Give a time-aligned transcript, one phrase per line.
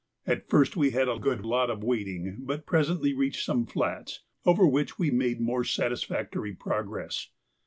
[0.25, 4.65] At first we had a good lot of wading, but presently reached some flats, over
[4.65, 7.29] which we made more satisfactory progress.